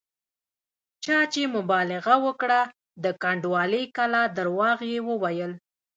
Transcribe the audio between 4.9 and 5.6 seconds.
یې وویل.